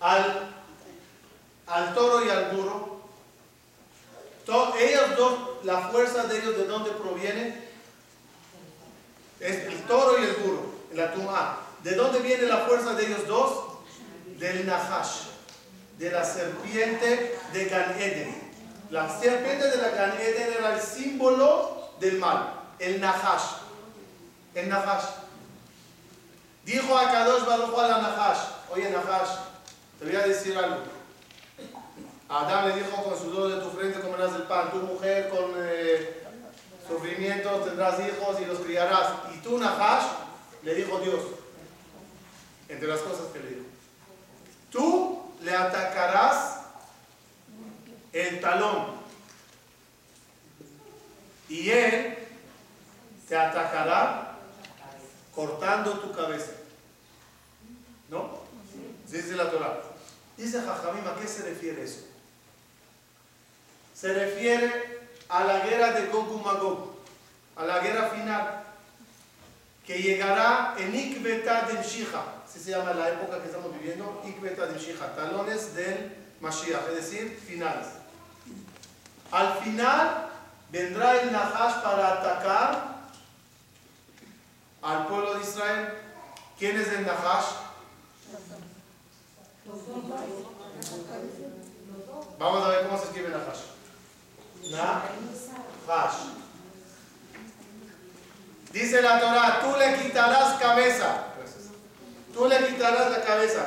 [0.00, 0.50] al,
[1.66, 3.02] al toro y al burro,
[4.44, 7.62] to- ellos dos, la fuerza de ellos, ¿de dónde proviene?
[9.40, 11.58] Es el toro y el burro, la tumá.
[11.82, 13.68] ¿De dónde viene la fuerza de ellos dos?
[14.38, 15.26] Del Nahash,
[15.98, 18.42] de la serpiente de Gan Eden.
[18.90, 23.62] La serpiente de la Gan Eden era el símbolo del mal, el Nahash.
[24.54, 25.04] El Nahash.
[26.64, 28.38] Dijo a Kadosh Baruch Hu a la Nahash,
[28.70, 29.30] oye Nahash,
[29.98, 30.82] te voy a decir algo.
[32.28, 36.22] Adán le dijo, con sudor de tu frente comerás el pan, tu mujer con eh,
[36.88, 39.12] sufrimiento tendrás hijos y los criarás.
[39.34, 40.04] Y tú Nahash,
[40.62, 41.20] le dijo Dios,
[42.68, 43.66] entre las cosas que le dijo,
[44.70, 46.62] tú le atacarás
[48.12, 49.01] el talón
[51.52, 52.16] y él
[53.28, 54.38] te atacará
[55.34, 56.52] cortando tu cabeza.
[58.08, 58.40] ¿No?
[59.06, 59.82] Dice la Torah.
[60.38, 62.06] Dice Jajamim, ¿a qué se refiere eso?
[63.94, 66.96] Se refiere a la guerra de Gog y Magog,
[67.56, 68.64] a la guerra final,
[69.86, 74.66] que llegará en Ikbeta de Mshija, así se llama la época que estamos viviendo, Ikbeta
[74.66, 77.88] de Mshija, talones del Mashiach, es decir, finales.
[79.30, 80.31] Al final
[80.72, 83.02] vendrá el Nahash para atacar
[84.80, 85.94] al pueblo de Israel.
[86.58, 87.44] ¿Quién es el Nahash?
[92.38, 93.60] Vamos a ver cómo se escribe Nahash.
[95.86, 96.14] Nahash.
[98.72, 101.26] Dice la Torah, tú le quitarás cabeza.
[102.32, 103.66] Tú le quitarás la cabeza.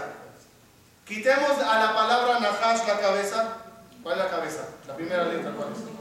[1.06, 3.58] Quitemos a la palabra Nahash la cabeza.
[4.02, 4.62] ¿Cuál es la cabeza?
[4.88, 5.95] La primera letra, ¿cuál es?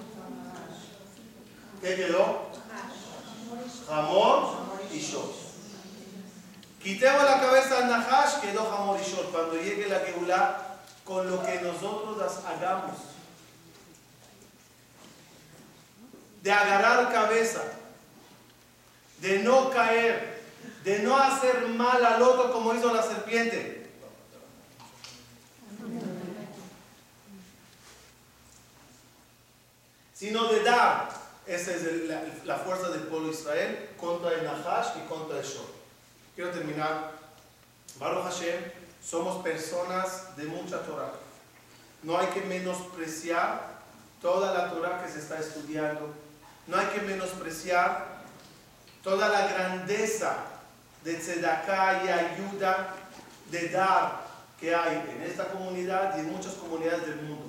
[1.84, 2.48] ¿Qué quedó?
[3.90, 4.56] Hamor
[4.90, 5.30] y Shor.
[6.82, 9.26] Quitemos la cabeza al Nahash, quedó Hamor y Shor.
[9.26, 12.96] Cuando llegue la Geulah, con lo que nosotros las hagamos.
[16.42, 17.60] De agarrar cabeza,
[19.18, 20.42] de no caer,
[20.84, 23.92] de no hacer mal al otro como hizo la serpiente.
[30.14, 31.23] Sino de dar.
[31.46, 35.66] Esa es la fuerza del pueblo de Israel contra el Nahash y contra el Shor.
[36.34, 37.12] Quiero terminar.
[37.98, 38.60] Baruch Hashem,
[39.04, 41.12] somos personas de mucha Torah.
[42.02, 43.74] No hay que menospreciar
[44.20, 46.12] toda la Torah que se está estudiando.
[46.66, 48.24] No hay que menospreciar
[49.02, 50.36] toda la grandeza
[51.04, 52.94] de tzedakah y ayuda
[53.50, 54.24] de dar
[54.58, 57.43] que hay en esta comunidad y en muchas comunidades del mundo.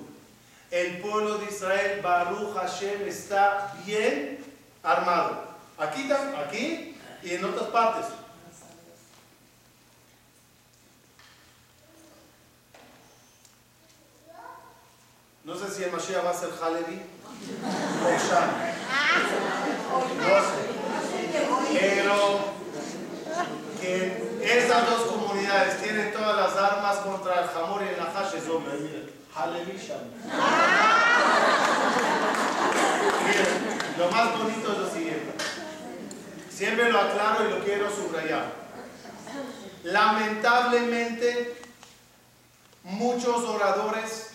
[0.70, 4.44] El pueblo de Israel, Baruch Hashem, está bien
[4.82, 5.44] armado.
[5.78, 8.06] Aquí, aquí y en otras partes.
[15.44, 17.02] No sé si el Mashiach va a ser Halevi
[18.02, 18.10] o.
[20.16, 20.76] No sé.
[21.78, 22.16] Pero
[23.80, 28.42] que esas dos comunidades tienen todas las armas contra el Hamor y el Nahash es.
[29.36, 30.00] Sham.
[33.26, 35.32] Miren, lo más bonito es lo siguiente.
[36.50, 38.50] Siempre lo aclaro y lo quiero subrayar.
[39.84, 41.54] Lamentablemente,
[42.82, 44.30] muchos oradores,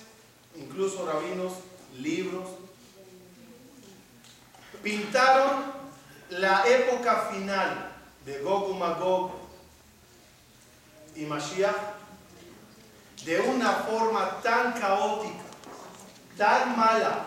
[0.55, 1.53] incluso rabinos,
[1.97, 2.47] libros,
[4.83, 5.63] pintaron
[6.29, 7.91] la época final
[8.23, 9.31] de Gog Magog
[11.15, 12.00] y Mashiach
[13.25, 15.43] de una forma tan caótica,
[16.37, 17.25] tan mala,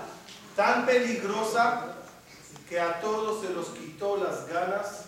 [0.57, 1.95] tan peligrosa,
[2.69, 5.05] que a todos se los quitó las ganas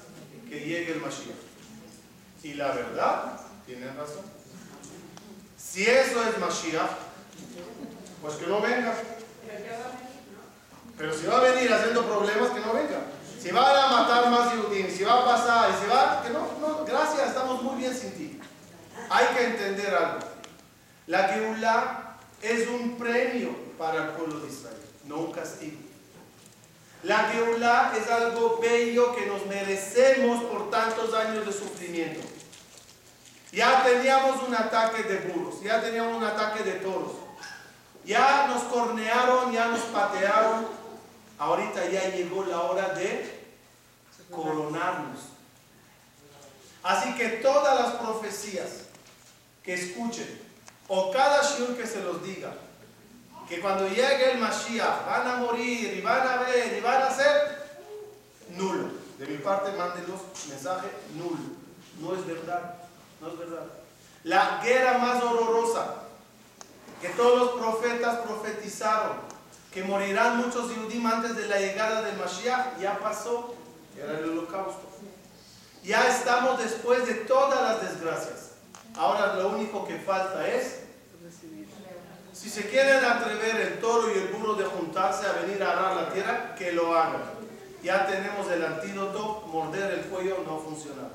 [0.48, 1.36] que llegue el Mashiach.
[2.42, 4.24] Y la verdad, tienen razón.
[5.56, 6.90] Si eso es Mashiach,
[8.22, 8.94] pues que no venga.
[10.96, 13.00] Pero si va a venir haciendo problemas, que no venga.
[13.42, 16.84] Si va a matar más Yehudim, si va a pasar, si va, que no, no,
[16.84, 18.40] gracias, estamos muy bien sin ti.
[19.10, 20.35] Hay que entender algo.
[21.06, 25.78] La Geulah es un premio para el pueblo de Israel, no un castigo.
[27.02, 32.26] La Geulah es algo bello que nos merecemos por tantos años de sufrimiento.
[33.52, 37.12] Ya teníamos un ataque de burros, ya teníamos un ataque de toros.
[38.04, 40.66] Ya nos cornearon, ya nos patearon.
[41.38, 43.44] Ahorita ya llegó la hora de
[44.30, 45.20] coronarnos.
[46.82, 48.84] Así que todas las profecías
[49.62, 50.40] que escuchen,
[50.88, 52.52] o cada shiur que se los diga,
[53.48, 57.10] que cuando llegue el Mashiach van a morir y van a ver y van a
[57.10, 57.66] ser
[58.50, 58.90] nulo.
[59.18, 61.56] De mi parte, mándenlos mensaje nulo.
[62.00, 62.74] No es verdad,
[63.20, 63.64] no es verdad.
[64.24, 65.94] La guerra más horrorosa
[67.00, 69.18] que todos los profetas profetizaron,
[69.72, 73.54] que morirán muchos Yehudim antes de la llegada del Mashiach, ya pasó,
[73.96, 74.86] era el holocausto.
[75.82, 78.45] Ya estamos después de todas las desgracias.
[78.96, 80.80] Ahora lo único que falta es,
[82.32, 85.96] si se quieren atrever el toro y el burro de juntarse a venir a arar
[85.96, 87.22] la tierra, que lo hagan.
[87.82, 91.10] Ya tenemos el antídoto, morder el cuello no funcionará.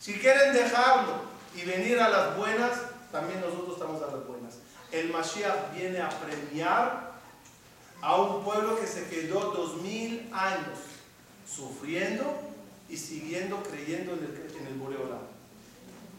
[0.00, 1.14] Si quieren dejarlo
[1.54, 2.72] y venir a las buenas,
[3.12, 4.54] también nosotros estamos a las buenas.
[4.90, 7.12] El Mashiach viene a premiar
[8.00, 10.78] a un pueblo que se quedó dos mil años
[11.46, 12.24] sufriendo
[12.88, 14.76] y siguiendo creyendo en el, en el.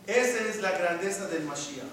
[0.07, 1.85] Esa es la grandeza del Mashiach.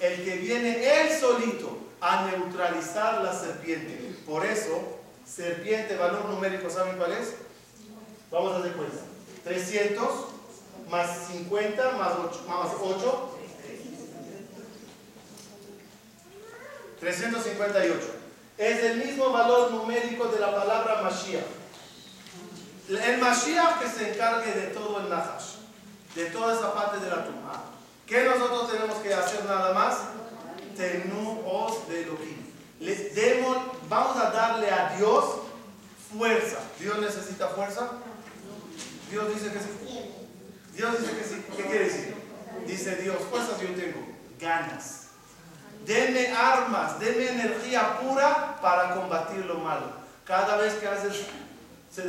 [0.00, 4.14] El que viene él solito a neutralizar la serpiente.
[4.26, 7.34] Por eso, serpiente, valor numérico, ¿saben cuál es?
[8.30, 8.98] Vamos a hacer cuenta.
[9.44, 10.06] 300
[10.90, 13.36] más 50 más 8, más 8
[17.00, 17.98] 358.
[18.58, 21.44] Es el mismo valor numérico de la palabra Mashiach.
[22.88, 25.56] El Mashiach que se encargue de todo el Nahash,
[26.16, 27.62] de toda esa parte de la tumba.
[28.06, 29.98] ¿Qué nosotros tenemos que hacer nada más?
[30.74, 32.46] Tenuos de Elohim.
[32.80, 33.14] Les
[33.88, 35.24] vamos a darle a Dios
[36.16, 36.58] fuerza.
[36.80, 37.90] ¿Dios necesita fuerza?
[39.10, 40.10] Dios dice que sí.
[40.74, 41.44] Dios dice que sí.
[41.54, 42.14] ¿Qué quiere decir?
[42.66, 44.06] Dice Dios, fuerzas yo tengo,
[44.40, 45.02] ganas.
[45.84, 49.86] Deme armas, deme energía pura para combatir lo malo.
[50.24, 51.26] Cada vez que haces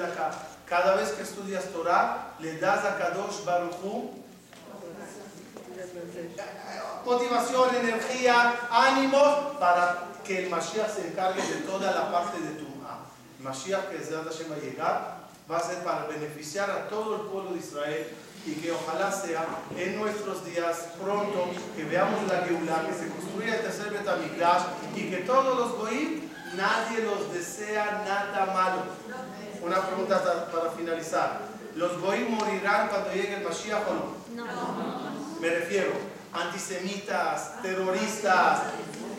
[0.03, 0.31] acá,
[0.69, 4.11] cada vez que estudias Torah, le das a Kadosh Baruch Hu
[7.05, 12.65] motivación, energía, ánimos para que el Mashiach se encargue de toda la parte de tu
[13.39, 15.17] El Mashiach que es Hashem va a llegar
[15.49, 18.07] va a ser para beneficiar a todo el pueblo de Israel
[18.45, 19.45] y que ojalá sea
[19.77, 24.63] en nuestros días pronto que veamos la Geulah, que se construya el tercer Betamigdash
[24.95, 28.83] y que todos los goim nadie los desea nada malo.
[29.67, 31.41] Una pregunta ta- para finalizar.
[31.75, 34.45] ¿Los goim morirán cuando llegue el Mashiach o no?
[34.45, 35.37] No.
[35.41, 35.91] Me refiero,
[36.31, 38.61] antisemitas, terroristas,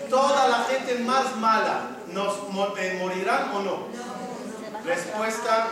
[0.09, 2.35] toda la gente más mala, ¿nos
[2.79, 3.87] eh, morirán o no?
[4.85, 5.69] Respuesta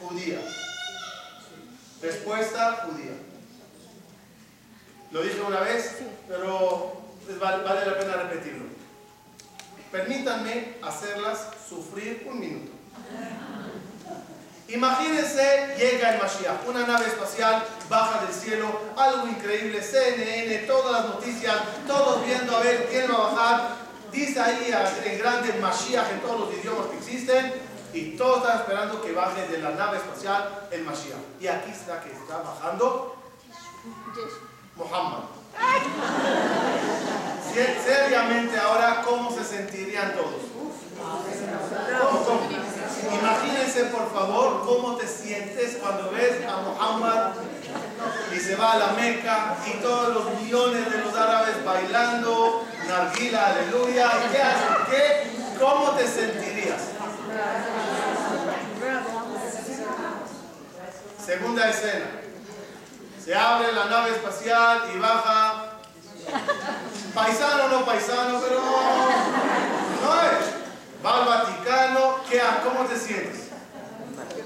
[0.00, 0.40] judía.
[2.00, 3.12] Respuesta judía.
[5.10, 7.02] Lo dije una vez, pero
[7.38, 8.64] vale, vale la pena repetirlo.
[9.92, 12.72] Permítanme hacerlas sufrir un minuto.
[14.68, 21.04] Imagínense, llega el Mashiach, una nave espacial baja del cielo, algo increíble, CNN, todas las
[21.14, 21.54] noticias,
[21.86, 23.68] todos viendo a ver quién va a bajar.
[24.10, 24.72] Dice ahí
[25.04, 27.54] en grande Mashiach en todos los idiomas que existen
[27.92, 31.18] y todos están esperando que baje de la nave espacial el Mashiach.
[31.40, 33.14] Y aquí está que está bajando
[34.74, 35.20] Muhammad.
[37.54, 40.42] Se- Seriamente ahora, ¿cómo se sentirían todos?
[42.00, 42.65] ¿Cómo, cómo?
[43.12, 47.32] Imagínense por favor cómo te sientes cuando ves a Muhammad
[48.34, 53.46] y se va a la Meca y todos los millones de los árabes bailando, Nargila,
[53.46, 54.10] aleluya.
[54.26, 54.68] ¿Y qué haces?
[54.90, 55.58] ¿Qué?
[55.58, 56.82] ¿Cómo te sentirías?
[61.24, 62.06] Segunda escena.
[63.24, 65.72] Se abre la nave espacial y baja.
[67.14, 68.60] Paisano no paisano, pero
[70.02, 70.55] no es.
[71.06, 73.50] Va al Vaticano, ¿qué, ¿cómo te sientes?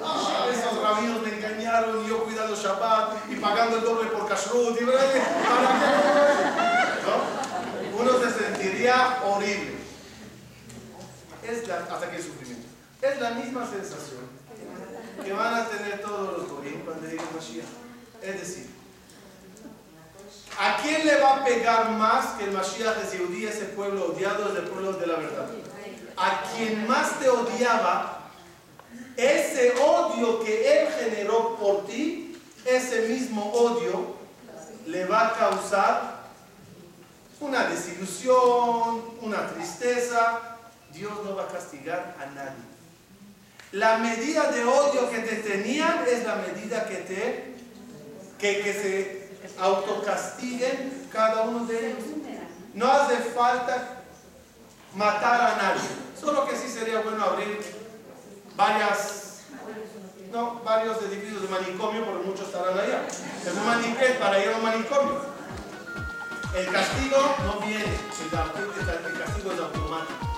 [0.04, 4.78] Ah, esos rabinos me engañaron y yo cuidando Shabbat y pagando el doble por kashrut.
[7.98, 9.76] Uno se sentiría horrible.
[11.42, 12.68] Es la, hasta que el sufrimiento.
[13.00, 14.28] Es la misma sensación
[15.24, 17.64] que van a tener todos los goyim cuando llegue Mashiach.
[18.20, 18.68] Es decir,
[20.58, 24.52] ¿a quién le va a pegar más que el Mashiach de Yehudí, ese pueblo odiado,
[24.52, 25.46] es el pueblo de la verdad?
[26.20, 28.28] A quien más te odiaba,
[29.16, 34.16] ese odio que él generó por ti, ese mismo odio
[34.86, 36.20] le va a causar
[37.40, 40.58] una desilusión, una tristeza.
[40.92, 42.64] Dios no va a castigar a nadie.
[43.72, 47.54] La medida de odio que te tenían es la medida que te
[48.38, 52.04] que, que se autocastiguen cada uno de ellos.
[52.74, 53.99] No hace falta
[54.94, 55.88] matar a nadie.
[56.18, 57.60] Solo que sí sería bueno abrir
[58.56, 59.42] varias,
[60.32, 63.06] no, varios edificios de manicomio, porque muchos estarán allá.
[63.06, 65.30] Es un maniquí para ir a un manicomio.
[66.54, 70.30] El castigo no viene, el, castigo es automático.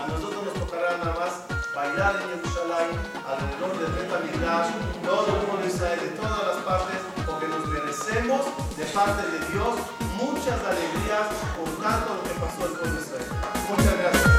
[0.00, 4.70] A nosotros nos tocará nada más bailar en Jerusalén, alrededor del Betamigdash,
[5.04, 9.38] todo el pueblo de Israel, de todas las partes, porque nos merecemos de parte de
[9.50, 13.26] Dios muchas alegrías con tanto lo que pasó el pueblo Israel.
[13.68, 14.31] Muchas gracias.